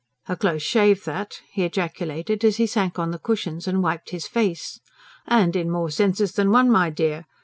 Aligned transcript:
"A 0.27 0.35
close 0.35 0.63
shave 0.63 1.03
that!" 1.03 1.41
he 1.51 1.63
ejaculated 1.63 2.43
as 2.43 2.57
he 2.57 2.65
sank 2.65 2.97
on 2.97 3.11
the 3.11 3.19
cushions 3.19 3.67
and 3.67 3.83
wiped 3.83 4.09
his 4.09 4.25
face. 4.25 4.79
"And 5.27 5.55
in 5.55 5.69
more 5.69 5.91
senses 5.91 6.31
than 6.31 6.49
one, 6.49 6.71
my 6.71 6.89
dear. 6.89 7.27